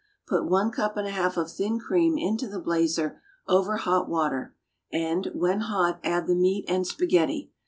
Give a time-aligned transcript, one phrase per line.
[0.25, 4.55] Put one cup and a half of thin cream into the blazer over hot water,
[4.91, 7.51] and, when hot, add the meat and spaghetti.